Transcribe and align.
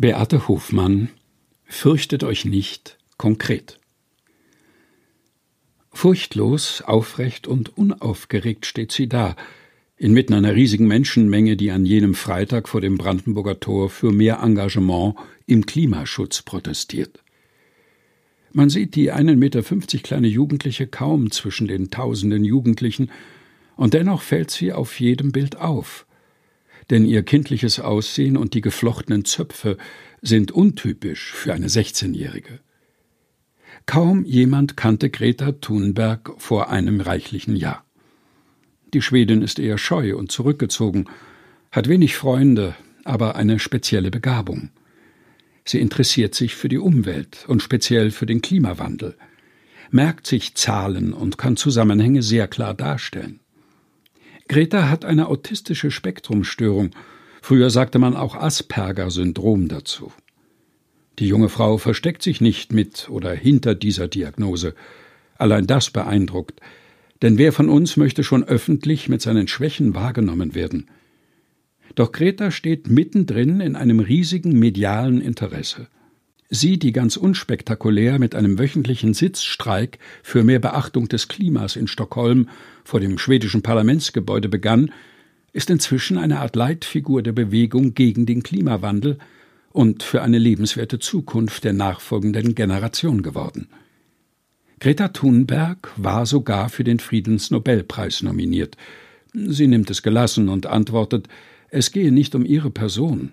Beate 0.00 0.46
Hofmann 0.46 1.08
Fürchtet 1.64 2.22
euch 2.22 2.44
nicht 2.44 2.98
konkret. 3.16 3.80
Furchtlos, 5.92 6.82
aufrecht 6.82 7.48
und 7.48 7.76
unaufgeregt 7.76 8.64
steht 8.64 8.92
sie 8.92 9.08
da, 9.08 9.34
inmitten 9.96 10.34
einer 10.34 10.54
riesigen 10.54 10.86
Menschenmenge, 10.86 11.56
die 11.56 11.72
an 11.72 11.84
jenem 11.84 12.14
Freitag 12.14 12.68
vor 12.68 12.80
dem 12.80 12.96
Brandenburger 12.96 13.58
Tor 13.58 13.90
für 13.90 14.12
mehr 14.12 14.38
Engagement 14.40 15.16
im 15.46 15.66
Klimaschutz 15.66 16.42
protestiert. 16.42 17.24
Man 18.52 18.70
sieht 18.70 18.94
die 18.94 19.10
einen 19.10 19.40
Meter 19.40 19.64
fünfzig 19.64 20.04
kleine 20.04 20.28
Jugendliche 20.28 20.86
kaum 20.86 21.32
zwischen 21.32 21.66
den 21.66 21.90
tausenden 21.90 22.44
Jugendlichen, 22.44 23.10
und 23.74 23.94
dennoch 23.94 24.22
fällt 24.22 24.52
sie 24.52 24.72
auf 24.72 25.00
jedem 25.00 25.32
Bild 25.32 25.56
auf 25.56 26.06
denn 26.90 27.04
ihr 27.04 27.22
kindliches 27.22 27.80
Aussehen 27.80 28.36
und 28.36 28.54
die 28.54 28.60
geflochtenen 28.60 29.24
Zöpfe 29.24 29.76
sind 30.22 30.52
untypisch 30.52 31.32
für 31.32 31.52
eine 31.52 31.68
16-Jährige. 31.68 32.60
Kaum 33.86 34.24
jemand 34.24 34.76
kannte 34.76 35.10
Greta 35.10 35.52
Thunberg 35.52 36.32
vor 36.38 36.70
einem 36.70 37.00
reichlichen 37.00 37.56
Jahr. 37.56 37.84
Die 38.94 39.02
Schwedin 39.02 39.42
ist 39.42 39.58
eher 39.58 39.78
scheu 39.78 40.16
und 40.16 40.32
zurückgezogen, 40.32 41.06
hat 41.70 41.88
wenig 41.88 42.16
Freunde, 42.16 42.74
aber 43.04 43.36
eine 43.36 43.58
spezielle 43.58 44.10
Begabung. 44.10 44.70
Sie 45.64 45.80
interessiert 45.80 46.34
sich 46.34 46.54
für 46.54 46.68
die 46.68 46.78
Umwelt 46.78 47.44
und 47.48 47.62
speziell 47.62 48.10
für 48.10 48.24
den 48.24 48.40
Klimawandel, 48.40 49.16
merkt 49.90 50.26
sich 50.26 50.54
Zahlen 50.54 51.12
und 51.12 51.36
kann 51.38 51.56
Zusammenhänge 51.56 52.22
sehr 52.22 52.48
klar 52.48 52.74
darstellen. 52.74 53.40
Greta 54.48 54.88
hat 54.88 55.04
eine 55.04 55.28
autistische 55.28 55.90
Spektrumstörung. 55.90 56.90
Früher 57.42 57.70
sagte 57.70 57.98
man 57.98 58.16
auch 58.16 58.34
Asperger-Syndrom 58.34 59.68
dazu. 59.68 60.12
Die 61.18 61.28
junge 61.28 61.48
Frau 61.48 61.78
versteckt 61.78 62.22
sich 62.22 62.40
nicht 62.40 62.72
mit 62.72 63.08
oder 63.10 63.32
hinter 63.32 63.74
dieser 63.74 64.08
Diagnose. 64.08 64.74
Allein 65.36 65.66
das 65.66 65.90
beeindruckt. 65.90 66.60
Denn 67.22 67.36
wer 67.36 67.52
von 67.52 67.68
uns 67.68 67.96
möchte 67.96 68.24
schon 68.24 68.44
öffentlich 68.44 69.08
mit 69.08 69.20
seinen 69.20 69.48
Schwächen 69.48 69.94
wahrgenommen 69.94 70.54
werden? 70.54 70.88
Doch 71.94 72.12
Greta 72.12 72.50
steht 72.50 72.88
mittendrin 72.88 73.60
in 73.60 73.76
einem 73.76 74.00
riesigen 74.00 74.58
medialen 74.58 75.20
Interesse. 75.20 75.88
Sie, 76.50 76.78
die 76.78 76.92
ganz 76.92 77.16
unspektakulär 77.18 78.18
mit 78.18 78.34
einem 78.34 78.58
wöchentlichen 78.58 79.12
Sitzstreik 79.12 79.98
für 80.22 80.44
mehr 80.44 80.60
Beachtung 80.60 81.08
des 81.08 81.28
Klimas 81.28 81.76
in 81.76 81.88
Stockholm 81.88 82.48
vor 82.84 83.00
dem 83.00 83.18
schwedischen 83.18 83.62
Parlamentsgebäude 83.62 84.48
begann, 84.48 84.90
ist 85.52 85.68
inzwischen 85.68 86.16
eine 86.16 86.40
Art 86.40 86.56
Leitfigur 86.56 87.22
der 87.22 87.32
Bewegung 87.32 87.92
gegen 87.94 88.24
den 88.24 88.42
Klimawandel 88.42 89.18
und 89.70 90.02
für 90.02 90.22
eine 90.22 90.38
lebenswerte 90.38 90.98
Zukunft 90.98 91.64
der 91.64 91.74
nachfolgenden 91.74 92.54
Generation 92.54 93.22
geworden. 93.22 93.68
Greta 94.80 95.08
Thunberg 95.08 95.92
war 95.96 96.24
sogar 96.24 96.70
für 96.70 96.84
den 96.84 96.98
Friedensnobelpreis 96.98 98.22
nominiert. 98.22 98.76
Sie 99.34 99.66
nimmt 99.66 99.90
es 99.90 100.02
gelassen 100.02 100.48
und 100.48 100.66
antwortet, 100.66 101.28
es 101.70 101.92
gehe 101.92 102.12
nicht 102.12 102.34
um 102.34 102.46
ihre 102.46 102.70
Person, 102.70 103.32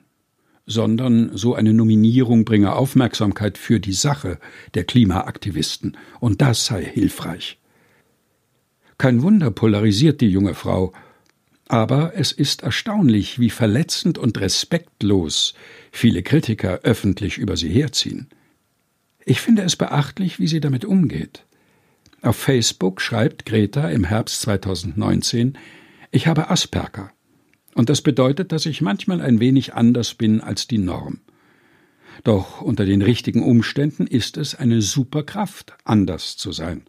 sondern 0.66 1.36
so 1.36 1.56
eine 1.56 1.74
Nominierung 1.74 2.46
bringe 2.46 2.76
Aufmerksamkeit 2.76 3.58
für 3.58 3.80
die 3.80 3.94
Sache 3.94 4.40
der 4.74 4.84
Klimaaktivisten, 4.84 5.98
und 6.20 6.42
das 6.42 6.66
sei 6.66 6.84
hilfreich. 6.84 7.60
Kein 8.98 9.22
Wunder 9.22 9.52
polarisiert 9.52 10.22
die 10.22 10.30
junge 10.30 10.54
Frau, 10.54 10.94
aber 11.68 12.14
es 12.16 12.32
ist 12.32 12.64
erstaunlich, 12.64 13.40
wie 13.40 13.50
verletzend 13.50 14.18
und 14.18 14.40
respektlos 14.40 15.56
viele 15.92 16.24
Kritiker 16.24 16.80
öffentlich 16.84 17.38
über 17.38 17.58
sie 17.58 17.70
herziehen. 17.70 18.28
Ich 19.26 19.42
finde 19.42 19.64
es 19.64 19.76
beachtlich, 19.76 20.40
wie 20.40 20.48
sie 20.48 20.60
damit 20.60 20.86
umgeht. 20.86 21.46
Auf 22.22 22.38
Facebook 22.38 23.02
schreibt 23.02 23.46
Greta 23.46 23.90
im 23.90 24.04
Herbst 24.04 24.42
2019 24.42 25.58
Ich 26.12 26.28
habe 26.28 26.50
Asperger. 26.50 27.12
Und 27.76 27.90
das 27.90 28.02
bedeutet, 28.02 28.52
dass 28.52 28.66
ich 28.66 28.82
manchmal 28.82 29.22
ein 29.22 29.40
wenig 29.40 29.76
anders 29.76 30.16
bin 30.16 30.42
als 30.42 30.66
die 30.66 30.78
Norm. 30.80 31.20
Doch 32.24 32.62
unter 32.62 32.86
den 32.86 33.02
richtigen 33.02 33.44
Umständen 33.44 34.08
ist 34.08 34.38
es 34.38 34.56
eine 34.56 34.82
Superkraft, 34.82 35.74
anders 35.84 36.38
zu 36.38 36.54
sein. 36.54 36.86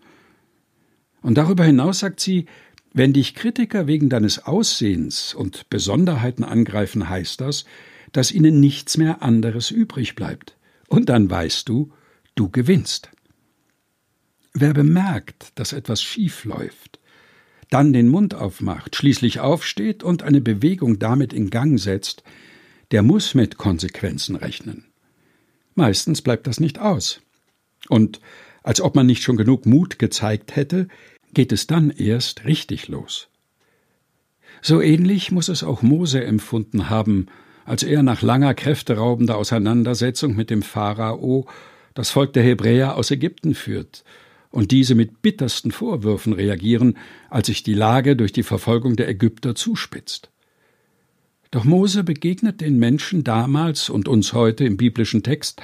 Und 1.22 1.36
darüber 1.36 1.64
hinaus 1.64 1.98
sagt 1.98 2.20
sie, 2.20 2.46
wenn 2.92 3.12
dich 3.12 3.34
Kritiker 3.34 3.88
wegen 3.88 4.08
deines 4.08 4.46
Aussehens 4.46 5.34
und 5.34 5.68
Besonderheiten 5.68 6.44
angreifen, 6.44 7.08
heißt 7.08 7.40
das, 7.40 7.64
dass 8.12 8.30
ihnen 8.30 8.60
nichts 8.60 8.96
mehr 8.96 9.22
anderes 9.22 9.72
übrig 9.72 10.14
bleibt. 10.14 10.56
Und 10.86 11.08
dann 11.08 11.28
weißt 11.28 11.68
du, 11.68 11.92
du 12.36 12.48
gewinnst. 12.48 13.10
Wer 14.54 14.72
bemerkt, 14.72 15.50
dass 15.56 15.72
etwas 15.72 16.00
schief 16.00 16.44
läuft, 16.44 17.00
dann 17.70 17.92
den 17.92 18.08
Mund 18.08 18.34
aufmacht, 18.34 18.96
schließlich 18.96 19.40
aufsteht 19.40 20.02
und 20.02 20.22
eine 20.22 20.40
Bewegung 20.40 20.98
damit 20.98 21.32
in 21.32 21.50
Gang 21.50 21.78
setzt, 21.78 22.22
der 22.90 23.02
muss 23.02 23.34
mit 23.34 23.58
Konsequenzen 23.58 24.36
rechnen. 24.36 24.84
Meistens 25.74 26.22
bleibt 26.22 26.46
das 26.46 26.60
nicht 26.60 26.78
aus. 26.78 27.20
Und 27.88 28.20
als 28.62 28.80
ob 28.80 28.94
man 28.94 29.06
nicht 29.06 29.22
schon 29.22 29.36
genug 29.36 29.66
Mut 29.66 29.98
gezeigt 29.98 30.56
hätte, 30.56 30.88
geht 31.34 31.52
es 31.52 31.66
dann 31.66 31.90
erst 31.90 32.44
richtig 32.44 32.88
los. 32.88 33.28
So 34.62 34.80
ähnlich 34.80 35.32
muss 35.32 35.48
es 35.48 35.62
auch 35.62 35.82
Mose 35.82 36.24
empfunden 36.24 36.88
haben, 36.88 37.26
als 37.64 37.82
er 37.82 38.02
nach 38.02 38.22
langer 38.22 38.54
kräfteraubender 38.54 39.36
Auseinandersetzung 39.36 40.34
mit 40.34 40.50
dem 40.50 40.62
Pharao 40.62 41.46
das 41.94 42.10
Volk 42.10 42.32
der 42.32 42.42
Hebräer 42.42 42.96
aus 42.96 43.10
Ägypten 43.10 43.54
führt 43.54 44.04
und 44.56 44.70
diese 44.70 44.94
mit 44.94 45.20
bittersten 45.20 45.70
Vorwürfen 45.70 46.32
reagieren, 46.32 46.96
als 47.28 47.48
sich 47.48 47.62
die 47.62 47.74
Lage 47.74 48.16
durch 48.16 48.32
die 48.32 48.42
Verfolgung 48.42 48.96
der 48.96 49.06
Ägypter 49.06 49.54
zuspitzt. 49.54 50.30
Doch 51.50 51.64
Mose 51.64 52.02
begegnet 52.04 52.62
den 52.62 52.78
Menschen 52.78 53.22
damals 53.22 53.90
und 53.90 54.08
uns 54.08 54.32
heute 54.32 54.64
im 54.64 54.78
biblischen 54.78 55.22
Text 55.22 55.60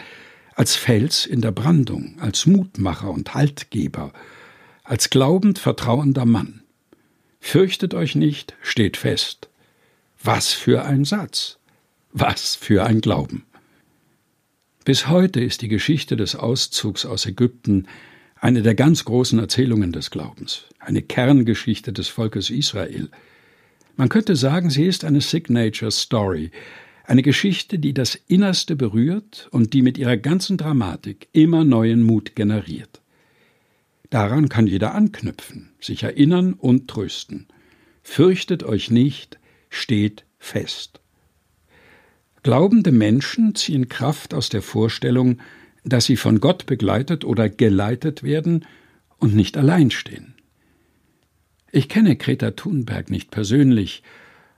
als 0.57 0.75
Fels 0.75 1.25
in 1.25 1.41
der 1.41 1.53
Brandung, 1.53 2.17
als 2.21 2.45
Mutmacher 2.45 3.11
und 3.11 3.33
Haltgeber, 3.33 4.13
als 4.85 5.09
glaubend 5.09 5.59
vertrauender 5.59 6.27
Mann. 6.27 6.63
Fürchtet 7.41 7.95
euch 7.95 8.15
nicht, 8.15 8.57
steht 8.61 8.99
fest. 8.99 9.49
Was 10.23 10.53
für 10.53 10.85
ein 10.85 11.07
Satz. 11.07 11.59
Was 12.13 12.57
für 12.57 12.85
ein 12.85 13.01
Glauben. 13.01 13.47
Bis 14.85 15.09
heute 15.09 15.41
ist 15.41 15.63
die 15.63 15.69
Geschichte 15.69 16.15
des 16.15 16.37
Auszugs 16.37 17.07
aus 17.07 17.25
Ägypten 17.25 17.87
eine 18.43 18.63
der 18.63 18.75
ganz 18.75 19.05
großen 19.05 19.39
Erzählungen 19.39 19.93
des 19.93 20.11
Glaubens, 20.11 20.65
eine 20.81 21.01
Kerngeschichte 21.01 21.93
des 21.93 22.09
Volkes 22.09 22.51
Israel. 22.51 23.09
Man 23.95 24.09
könnte 24.09 24.35
sagen, 24.35 24.69
sie 24.69 24.85
ist 24.85 25.05
eine 25.05 25.21
Signature 25.21 25.93
Story, 25.93 26.51
eine 27.05 27.23
Geschichte, 27.23 27.79
die 27.79 27.95
das 27.95 28.17
Innerste 28.27 28.75
berührt 28.75 29.47
und 29.53 29.75
die 29.75 29.83
mit 29.83 29.97
ihrer 29.97 30.17
ganzen 30.17 30.57
Dramatik 30.57 31.29
immer 31.33 31.63
neuen 31.63 32.03
Mut 32.03 32.35
generiert. 32.35 33.01
Daran 34.11 34.49
kann 34.49 34.67
jeder 34.67 34.93
anknüpfen, 34.93 35.71
sich 35.81 36.03
erinnern 36.03 36.55
und 36.55 36.89
trösten. 36.89 37.47
Fürchtet 38.03 38.65
euch 38.65 38.91
nicht, 38.91 39.39
steht 39.71 40.25
fest. 40.41 41.01
Glaubende 42.43 42.91
Menschen 42.91 43.55
ziehen 43.55 43.89
Kraft 43.89 44.35
aus 44.35 44.49
der 44.49 44.63
Vorstellung, 44.63 45.39
dass 45.85 46.05
sie 46.05 46.17
von 46.17 46.41
Gott 46.41 46.67
begleitet 46.67 47.25
oder 47.25 47.49
geleitet 47.49 48.23
werden 48.23 48.65
und 49.19 49.35
nicht 49.35 49.57
allein 49.57 49.91
stehen. 49.91 50.35
Ich 51.71 51.89
kenne 51.89 52.17
Greta 52.17 52.53
Thunberg 52.53 53.11
nicht 53.11 53.31
persönlich 53.31 54.03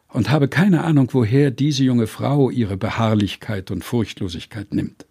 und 0.09 0.31
habe 0.31 0.49
keine 0.49 0.85
Ahnung, 0.85 1.09
woher 1.13 1.51
diese 1.51 1.85
junge 1.85 2.07
Frau 2.07 2.51
ihre 2.51 2.77
Beharrlichkeit 2.77 3.71
und 3.71 3.85
Furchtlosigkeit 3.85 4.75
nimmt. 4.75 5.07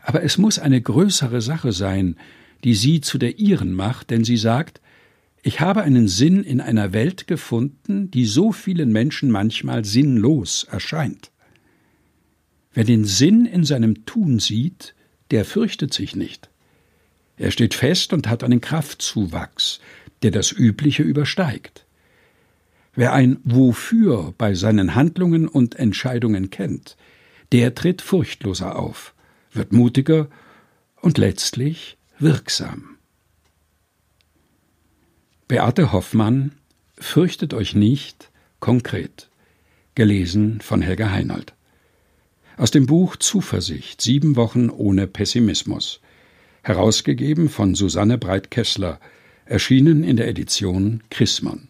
Aber 0.00 0.22
es 0.22 0.38
muss 0.38 0.58
eine 0.58 0.80
größere 0.80 1.40
Sache 1.40 1.72
sein, 1.72 2.16
die 2.62 2.74
sie 2.74 3.00
zu 3.00 3.18
der 3.18 3.38
ihren 3.38 3.72
macht, 3.72 4.10
denn 4.10 4.24
sie 4.24 4.36
sagt, 4.36 4.80
ich 5.42 5.60
habe 5.60 5.82
einen 5.82 6.08
Sinn 6.08 6.42
in 6.42 6.60
einer 6.60 6.92
Welt 6.92 7.26
gefunden, 7.26 8.10
die 8.10 8.24
so 8.24 8.52
vielen 8.52 8.92
Menschen 8.92 9.30
manchmal 9.30 9.84
sinnlos 9.84 10.64
erscheint. 10.64 11.30
Wer 12.72 12.84
den 12.84 13.04
Sinn 13.04 13.46
in 13.46 13.64
seinem 13.64 14.06
Tun 14.06 14.38
sieht, 14.38 14.94
der 15.34 15.44
fürchtet 15.44 15.92
sich 15.92 16.14
nicht. 16.14 16.48
Er 17.36 17.50
steht 17.50 17.74
fest 17.74 18.12
und 18.12 18.28
hat 18.28 18.44
einen 18.44 18.60
Kraftzuwachs, 18.60 19.80
der 20.22 20.30
das 20.30 20.52
Übliche 20.52 21.02
übersteigt. 21.02 21.84
Wer 22.94 23.12
ein 23.12 23.40
Wofür 23.42 24.32
bei 24.38 24.54
seinen 24.54 24.94
Handlungen 24.94 25.48
und 25.48 25.74
Entscheidungen 25.74 26.50
kennt, 26.50 26.96
der 27.50 27.74
tritt 27.74 28.00
furchtloser 28.00 28.78
auf, 28.78 29.12
wird 29.52 29.72
mutiger 29.72 30.28
und 31.00 31.18
letztlich 31.18 31.98
wirksam. 32.20 32.96
Beate 35.48 35.90
Hoffmann 35.90 36.52
Fürchtet 36.96 37.54
euch 37.54 37.74
nicht 37.74 38.30
konkret. 38.60 39.28
Gelesen 39.96 40.60
von 40.60 40.80
Helga 40.80 41.10
Heinold. 41.10 41.54
Aus 42.56 42.70
dem 42.70 42.86
Buch 42.86 43.16
Zuversicht 43.16 44.00
Sieben 44.00 44.36
Wochen 44.36 44.70
ohne 44.70 45.08
Pessimismus. 45.08 46.00
Herausgegeben 46.62 47.48
von 47.48 47.74
Susanne 47.74 48.16
Breit-Kessler, 48.16 49.00
erschienen 49.44 50.04
in 50.04 50.16
der 50.16 50.28
Edition 50.28 51.02
Chrismon. 51.10 51.68